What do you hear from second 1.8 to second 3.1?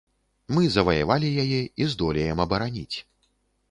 і здолеем абараніць.